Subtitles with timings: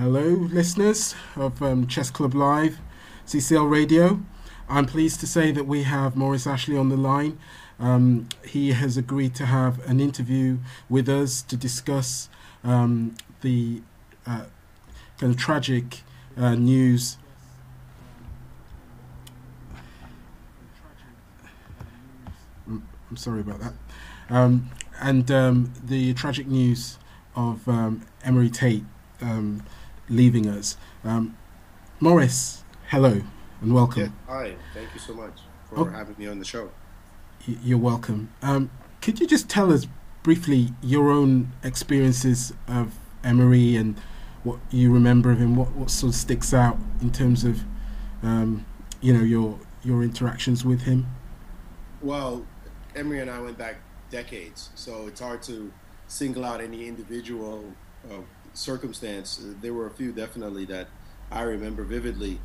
[0.00, 2.78] hello, listeners of um, Chess Club Live,
[3.26, 4.22] CCL Radio.
[4.66, 7.38] I'm pleased to say that we have Maurice Ashley on the line.
[7.78, 10.56] Um, he has agreed to have an interview
[10.88, 12.30] with us to discuss
[12.64, 13.82] um, the
[14.26, 14.46] uh,
[15.18, 16.00] kind of tragic
[16.34, 17.18] uh, news.
[22.66, 23.74] I'm sorry about that.
[24.30, 26.96] Um, and um, the tragic news
[27.36, 28.84] of um, Emory Tate
[29.20, 29.62] um,
[30.10, 30.76] leaving us.
[31.04, 31.36] Um,
[32.00, 33.22] Maurice, hello
[33.60, 34.02] and welcome.
[34.02, 36.70] Yeah, hi, thank you so much for oh, having me on the show.
[37.46, 38.32] You're welcome.
[38.42, 39.86] Um, could you just tell us
[40.22, 43.98] briefly your own experiences of Emory and
[44.42, 45.56] what you remember of him?
[45.56, 47.62] What, what sort of sticks out in terms of,
[48.22, 48.66] um,
[49.00, 51.06] you know, your your interactions with him?
[52.02, 52.44] Well,
[52.94, 53.76] Emory and I went back
[54.10, 55.72] decades, so it's hard to
[56.08, 57.64] single out any individual
[58.10, 58.20] uh,
[58.54, 59.40] circumstance.
[59.60, 60.88] There were a few definitely that
[61.30, 62.40] I remember vividly.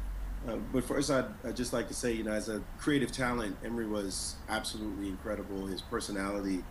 [0.47, 3.58] Uh, but first, I'd, I'd, just like to say, you know, as a creative talent,
[3.64, 5.66] Emory was absolutely incredible.
[5.66, 6.64] His personality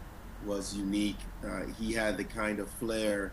[0.47, 1.17] was unique.
[1.45, 3.33] Uh, he had the kind of flair,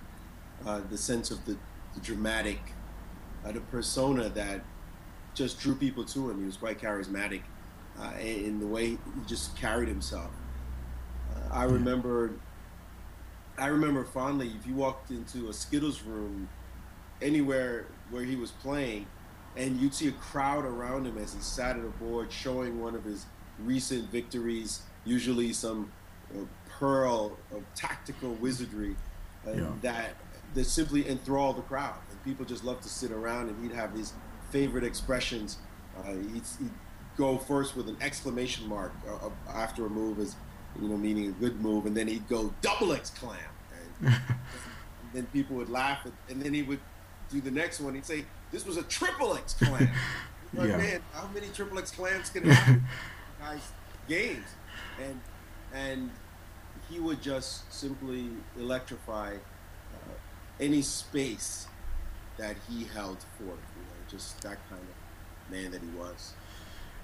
[0.66, 1.58] uh, the sense of the,
[1.94, 2.60] the dramatic,
[3.46, 4.62] uh, the persona that
[5.36, 6.40] just drew people to him.
[6.40, 7.42] He was quite charismatic
[8.00, 10.32] uh, in the way he just carried himself.
[11.36, 12.34] Uh, I remember
[13.58, 16.50] I remember fondly if you walked into a Skittles room
[17.22, 19.06] anywhere where he was playing
[19.56, 22.96] and you'd see a crowd around him as he sat at a board showing one
[22.96, 23.26] of his
[23.60, 25.92] recent victories, usually some
[26.34, 28.96] uh, pearl of tactical wizardry
[29.48, 29.68] uh, yeah.
[29.82, 30.16] that
[30.54, 31.96] that simply enthralled the crowd.
[32.10, 34.14] And people just loved to sit around and he'd have his
[34.52, 35.58] favorite expressions.
[35.98, 36.72] Uh, he'd, he'd,
[37.18, 40.36] go first with an exclamation mark uh, after a move as
[40.80, 43.36] you know, meaning a good move, and then he'd go double exclam,
[44.02, 46.80] and, and then people would laugh, and then he would
[47.30, 47.96] do the next one.
[47.96, 49.90] He'd say, "This was a triple exclam."
[50.54, 50.78] like, yeah.
[50.78, 52.84] man, how many triple exclams can happen
[53.40, 53.72] guys'
[54.08, 54.48] games?
[55.02, 55.20] And
[55.74, 56.12] and
[56.90, 60.14] he would just simply electrify uh,
[60.60, 61.68] any space
[62.38, 63.60] that he held forth.
[63.76, 66.34] You know, just that kind of man that he was.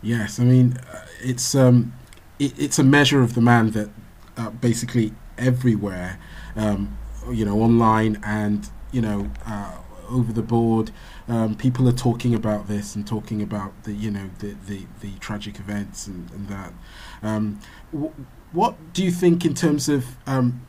[0.01, 1.93] Yes, I mean, uh, it's um,
[2.39, 3.89] it, it's a measure of the man that
[4.37, 6.19] uh, basically everywhere,
[6.55, 6.97] um,
[7.31, 9.77] you know, online and you know uh,
[10.09, 10.91] over the board,
[11.27, 15.13] um, people are talking about this and talking about the you know the the, the
[15.19, 16.73] tragic events and, and that.
[17.21, 17.59] Um,
[17.91, 18.13] w-
[18.53, 20.65] what do you think in terms of um,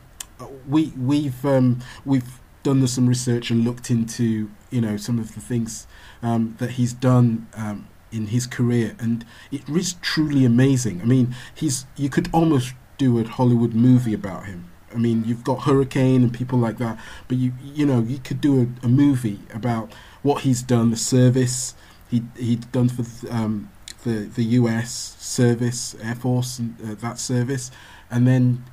[0.67, 5.41] we we've um, we've done some research and looked into you know some of the
[5.41, 5.87] things
[6.21, 7.47] um, that he's done
[8.11, 11.01] in his career, and it is truly amazing.
[11.01, 14.69] I mean, he's you could almost do a Hollywood movie about him.
[14.93, 18.41] I mean, you've got Hurricane and people like that, but you you know you could
[18.41, 21.75] do a, a movie about what he's done, the service
[22.09, 23.69] he he'd done for um,
[24.03, 25.15] the the U.S.
[25.19, 27.71] service, Air Force, and uh, that service,
[28.09, 28.65] and then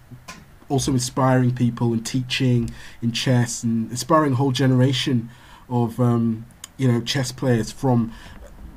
[0.69, 2.71] also inspiring people and teaching
[3.01, 5.31] in chess and inspiring a whole generation
[5.69, 8.13] of um, you know chess players from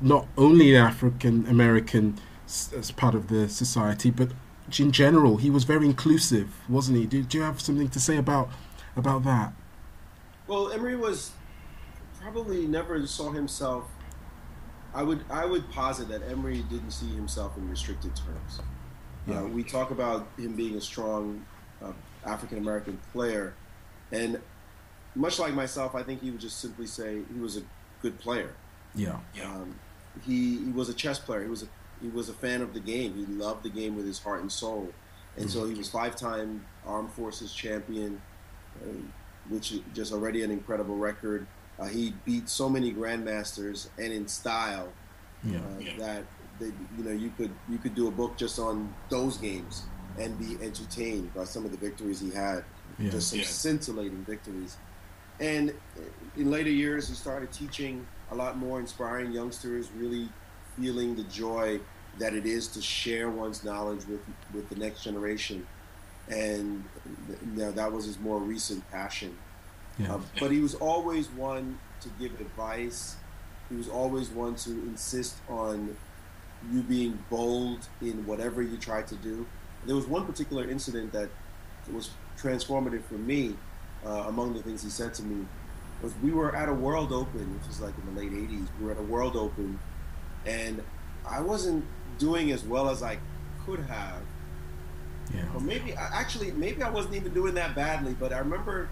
[0.00, 4.30] not only an African American as part of the society, but
[4.78, 7.06] in general, he was very inclusive, wasn't he?
[7.06, 8.48] Do, do you have something to say about
[8.96, 9.52] about that?
[10.46, 11.32] Well, Emory was
[12.20, 13.84] probably never saw himself.
[14.94, 18.60] I would I would posit that Emory didn't see himself in restricted terms.
[19.26, 19.40] Yeah.
[19.40, 21.44] Uh, we talk about him being a strong
[21.82, 21.92] uh,
[22.24, 23.54] African American player,
[24.10, 24.40] and
[25.14, 27.62] much like myself, I think he would just simply say he was a
[28.02, 28.54] good player.
[28.94, 29.18] Yeah.
[29.44, 29.78] Um,
[30.24, 31.42] he, he was a chess player.
[31.42, 31.68] He was a
[32.02, 33.14] he was a fan of the game.
[33.14, 34.88] He loved the game with his heart and soul,
[35.36, 35.58] and mm-hmm.
[35.58, 38.20] so he was five-time Armed Forces champion,
[38.82, 38.88] uh,
[39.50, 41.46] which is just already an incredible record.
[41.78, 44.92] Uh, he beat so many grandmasters and in style
[45.42, 45.58] yeah.
[45.58, 45.92] Uh, yeah.
[45.98, 46.24] that
[46.58, 46.66] they,
[46.96, 49.84] you know you could you could do a book just on those games
[50.18, 52.64] and be entertained by some of the victories he had.
[52.98, 53.10] Yeah.
[53.10, 54.76] Just some scintillating victories.
[55.38, 55.72] And
[56.36, 60.28] in later years, he started teaching a lot more inspiring youngsters, really
[60.78, 61.80] feeling the joy
[62.18, 64.20] that it is to share one's knowledge with
[64.52, 65.66] with the next generation,
[66.28, 66.84] and
[67.28, 69.36] you know, that was his more recent passion.
[69.98, 70.14] Yeah.
[70.14, 73.16] Uh, but he was always one to give advice.
[73.68, 75.96] He was always one to insist on
[76.72, 79.46] you being bold in whatever you try to do.
[79.86, 81.30] There was one particular incident that
[81.92, 83.56] was transformative for me.
[84.04, 85.44] Uh, among the things he said to me
[86.02, 88.66] was we were at a World Open, which was like in the late '80s.
[88.78, 89.78] We were at a World Open,
[90.46, 90.82] and
[91.28, 91.84] I wasn't
[92.18, 93.18] doing as well as I
[93.66, 94.22] could have.
[95.34, 95.42] Yeah.
[95.54, 98.14] Or maybe actually, maybe I wasn't even doing that badly.
[98.18, 98.88] But I remember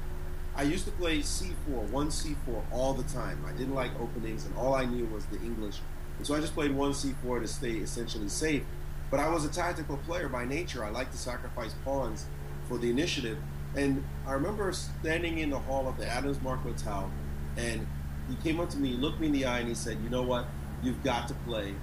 [0.56, 3.44] I used to play C4, one C4 all the time.
[3.46, 5.78] I didn't like openings, and all I knew was the English.
[6.18, 8.64] And so I just played one C4 to stay essentially safe.
[9.10, 10.84] But I was a tactical player by nature.
[10.84, 12.26] I like to sacrifice pawns
[12.68, 13.38] for the initiative.
[13.76, 17.10] And I remember standing in the hall of the Adams Mark Hotel,
[17.56, 17.86] and
[18.28, 20.22] he came up to me, looked me in the eye, and he said, "You know
[20.22, 20.46] what?
[20.82, 21.74] You've got to play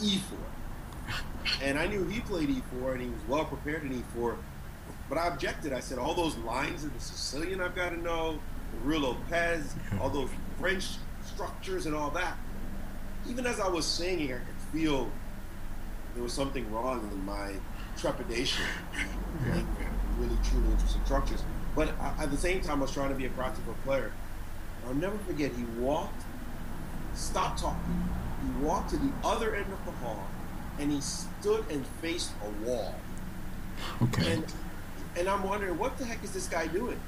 [0.00, 0.36] E4."
[1.62, 4.36] And I knew he played E4, and he was well prepared in E4.
[5.08, 5.72] But I objected.
[5.72, 8.38] I said, all those lines in the Sicilian I've got to know,
[8.72, 10.28] the Ruy Lopez, all those
[10.60, 10.86] French
[11.24, 12.36] structures and all that.
[13.28, 15.10] Even as I was singing, I could feel
[16.14, 17.54] there was something wrong in my
[17.96, 18.64] trepidation.
[19.46, 19.62] Yeah.
[20.18, 21.42] Really, truly interesting structures.
[21.74, 24.12] But at the same time, I was trying to be a practical player.
[24.86, 26.22] I'll never forget, he walked,
[27.14, 28.08] stopped talking.
[28.42, 30.26] He walked to the other end of the hall,
[30.78, 32.94] and he stood and faced a wall.
[34.02, 34.32] Okay.
[34.32, 34.44] And
[35.18, 37.00] and I'm wondering, what the heck is this guy doing?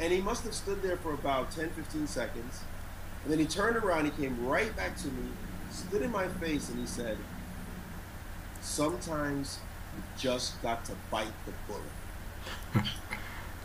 [0.00, 2.62] And he must have stood there for about 10, 15 seconds.
[3.22, 5.28] And then he turned around, he came right back to me,
[5.70, 7.16] stood in my face, and he said,
[8.60, 9.60] Sometimes
[9.96, 11.82] you just got to bite the bullet.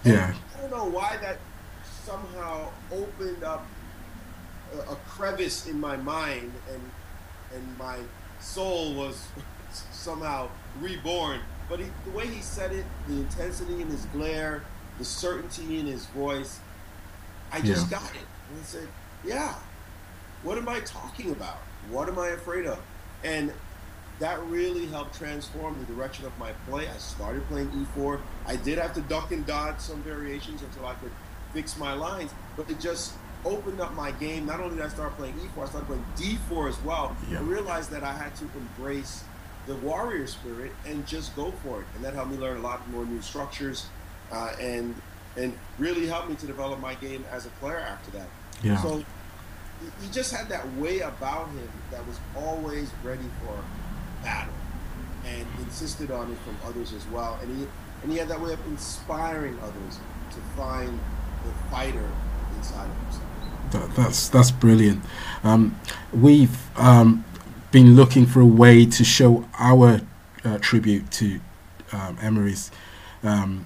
[0.03, 0.33] yeah.
[0.55, 1.37] I don't know why that
[2.03, 3.65] somehow opened up
[4.73, 6.81] a, a crevice in my mind and
[7.53, 7.97] and my
[8.39, 9.27] soul was
[9.91, 10.49] somehow
[10.79, 11.39] reborn
[11.69, 14.63] but he, the way he said it, the intensity in his glare,
[14.97, 16.59] the certainty in his voice,
[17.51, 17.99] I just yeah.
[17.99, 18.25] got it.
[18.49, 18.87] And I said,
[19.23, 19.53] yeah,
[20.41, 21.57] what am I talking about?
[21.91, 22.79] What am I afraid of?
[23.23, 23.53] And
[24.19, 26.88] that really helped transform the direction of my play.
[26.88, 28.19] I started playing E4.
[28.45, 31.12] I did have to duck and dodge some variations until I could
[31.54, 33.13] fix my lines, but it just
[33.45, 34.45] opened up my game.
[34.45, 37.16] Not only did I start playing E4, I started playing D4 as well.
[37.31, 37.39] Yeah.
[37.39, 39.24] I realized that I had to embrace
[39.68, 41.88] the warrior spirit and just go for it.
[41.95, 43.88] And that helped me learn a lot more new structures
[44.31, 44.95] uh, and
[45.38, 48.27] and really helped me to develop my game as a player after that.
[48.63, 48.81] Yeah.
[48.81, 49.04] So
[50.01, 53.63] he just had that way about him that was always ready for
[54.24, 54.54] battle
[55.25, 57.38] and insisted on it from others as well.
[57.42, 57.68] And he
[58.01, 60.00] and he had that way of inspiring others
[60.31, 61.00] to find
[61.45, 62.10] the fighter
[62.56, 63.24] inside of himself.
[63.71, 65.04] That, that's that's brilliant.
[65.44, 65.80] Um,
[66.13, 67.25] we've um,
[67.71, 70.01] been looking for a way to show our
[70.44, 71.39] uh, tribute to
[71.92, 72.71] um, Emory's
[73.24, 73.66] um,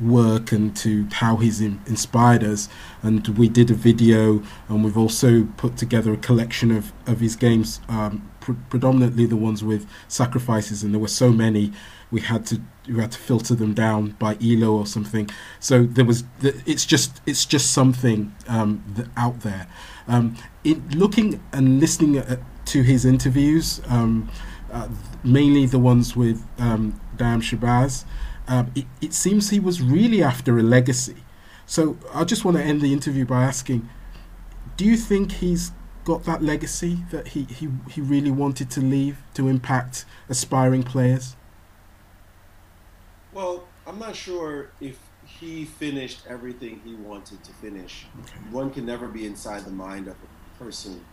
[0.00, 2.68] work and to how he's in, inspired us.
[3.02, 7.36] And we did a video, and we've also put together a collection of, of his
[7.36, 11.72] games, um, pr- predominantly the ones with sacrifices, and there were so many
[12.10, 15.28] we had to we had to filter them down by Elo or something.
[15.60, 18.82] So there was it's just it's just something um,
[19.16, 19.66] out there.
[20.06, 24.30] Um, in looking and listening at, to his interviews, um,
[24.72, 24.88] uh,
[25.22, 28.04] mainly the ones with um, Daaim Shabazz,
[28.48, 31.16] um, it, it seems he was really after a legacy.
[31.66, 33.88] So I just want to end the interview by asking,
[34.76, 35.72] do you think he's
[36.04, 41.36] got that legacy that he, he, he really wanted to leave to impact aspiring players?
[43.32, 48.06] Well, I'm not sure if he finished everything he wanted to finish.
[48.22, 48.38] Okay.
[48.50, 51.04] One can never be inside the mind of a person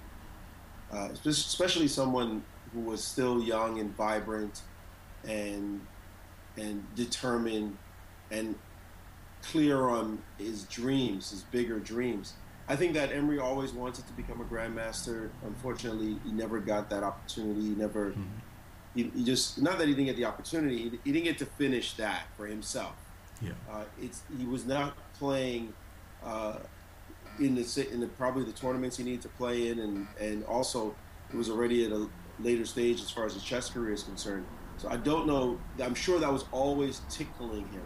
[0.92, 2.44] uh, especially someone
[2.74, 4.62] who was still young and vibrant
[5.28, 5.82] and
[6.58, 7.78] and determined
[8.32, 8.56] and
[9.42, 12.34] clear on his dreams, his bigger dreams.
[12.68, 15.30] I think that Emory always wanted to become a grandmaster.
[15.46, 17.62] Unfortunately, he never got that opportunity.
[17.62, 18.24] He never, mm-hmm.
[18.96, 20.78] he, he, just not that he didn't get the opportunity.
[20.78, 22.96] He, he didn't get to finish that for himself.
[23.42, 25.74] Yeah, uh, it's he was not playing
[26.24, 26.56] uh,
[27.40, 30.96] in the in the probably the tournaments he needed to play in, and and also
[31.32, 32.08] it was already at a
[32.40, 34.46] later stage as far as his chess career is concerned.
[34.78, 35.60] So I don't know.
[35.82, 37.84] I'm sure that was always tickling him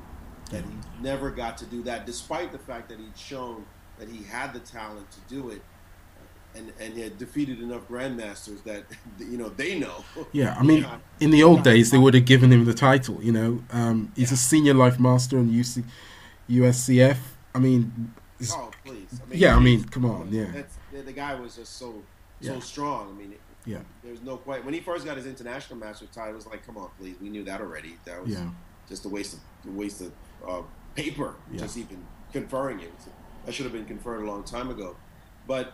[0.52, 3.66] that he never got to do that, despite the fact that he'd shown
[4.00, 5.62] that he had the talent to do it.
[6.56, 8.84] And, and he had defeated enough grandmasters that
[9.20, 10.04] you know they know.
[10.32, 10.84] Yeah, I mean,
[11.20, 13.20] in the old days, they would have given him the title.
[13.22, 14.36] You know, um, he's yeah.
[14.36, 15.84] a senior life master on UC,
[16.50, 17.18] USCF.
[17.54, 18.14] I mean,
[18.52, 19.22] Oh, please.
[19.22, 20.64] I mean, yeah, I mean, come on, yeah.
[20.92, 22.02] the guy was just so
[22.42, 22.60] so yeah.
[22.60, 23.10] strong.
[23.10, 23.36] I mean,
[23.70, 23.80] yeah.
[24.04, 26.32] There's no quite when he first got his international master title.
[26.32, 27.16] It was like, come on, please.
[27.22, 27.98] We knew that already.
[28.06, 28.50] That was yeah.
[28.88, 30.12] just a waste of a waste of
[30.48, 30.62] uh,
[30.96, 31.36] paper.
[31.52, 31.60] Yeah.
[31.60, 32.92] Just even conferring it.
[33.46, 34.96] That should have been conferred a long time ago.
[35.48, 35.74] But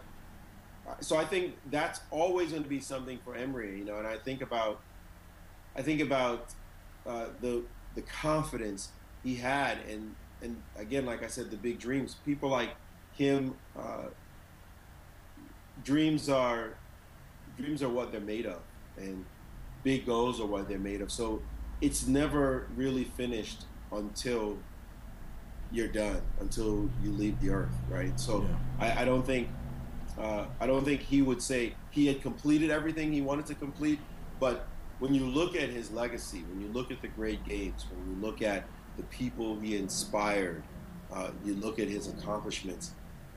[0.88, 3.78] uh, so I think that's always going to be something for Emory.
[3.78, 4.82] You know, and I think about
[5.76, 6.54] I think about
[7.08, 7.64] uh, the
[7.96, 8.90] the confidence
[9.24, 12.18] he had and and again, like I said, the big dreams.
[12.26, 12.72] People like
[13.14, 14.10] him, uh,
[15.84, 16.76] dreams are
[17.58, 18.62] dreams are what they're made of,
[18.98, 19.26] and
[19.84, 21.12] big goals are what they're made of.
[21.12, 21.42] So
[21.82, 24.58] it's never really finished until
[25.72, 28.18] you're done until you leave the earth, right?
[28.20, 28.58] So Yeah.
[28.80, 29.50] I, I don't think
[30.18, 34.00] uh, I don't think he would say he had completed everything he wanted to complete.
[34.40, 34.68] But
[35.00, 38.22] when you look at his legacy, when you look at the great games, when you
[38.22, 40.64] look at the people he inspired,
[41.12, 42.92] uh, you look at his accomplishments.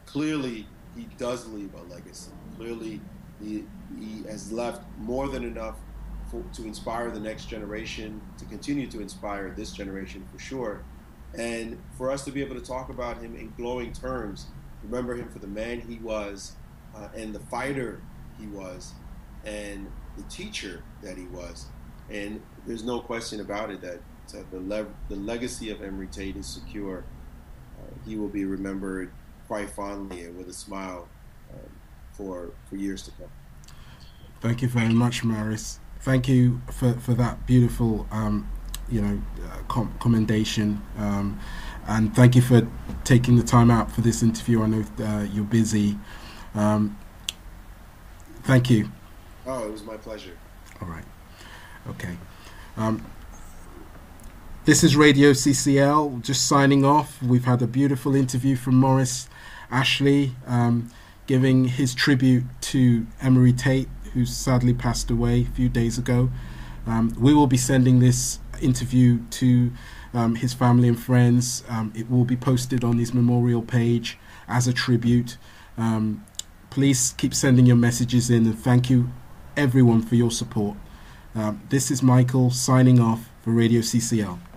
[0.07, 2.31] Clearly, he does leave a legacy.
[2.57, 3.01] Clearly,
[3.43, 3.65] he,
[3.99, 5.77] he has left more than enough
[6.31, 10.83] for, to inspire the next generation, to continue to inspire this generation for sure.
[11.37, 14.47] And for us to be able to talk about him in glowing terms,
[14.83, 16.53] remember him for the man he was
[16.97, 18.01] uh, and the fighter
[18.39, 18.93] he was
[19.45, 21.67] and the teacher that he was.
[22.11, 24.01] And there's no question about it that
[24.35, 27.05] uh, the, le- the legacy of Emory Tate is secure.
[27.79, 29.13] Uh, he will be remembered
[29.47, 31.09] quite fondly and with a smile
[32.19, 33.31] for, for years to come.
[34.41, 35.79] Thank you very much, Maurice.
[36.01, 38.51] Thank you for, for that beautiful, um,
[38.91, 41.41] you know, uh, com- commendation, um,
[41.87, 42.67] and thank you for
[43.05, 44.63] taking the time out for this interview.
[44.63, 45.99] I know uh, you're busy.
[46.55, 46.99] Um,
[48.43, 48.91] thank you.
[49.47, 50.37] Oh, it was my pleasure.
[50.83, 51.05] All right.
[51.89, 52.17] Okay.
[52.77, 53.05] Um,
[54.67, 56.23] this is Radio CCL.
[56.23, 57.23] Just signing off.
[57.23, 59.29] We've had a beautiful interview from Morris
[59.71, 60.91] Ashley, um,
[61.29, 66.31] giving his tribute to Emory Tate, who sadly passed away a few days ago.
[66.87, 69.71] Um, we will be sending this interview to
[70.15, 71.63] um, his family and friends.
[71.69, 74.19] Um, it will be posted on his memorial page
[74.49, 75.37] as a tribute.
[75.77, 76.25] Um,
[76.71, 79.11] please keep sending your messages in, and thank you
[79.55, 80.79] everyone for your support.
[81.35, 84.48] Um, this is Michael signing off for Radio CCL.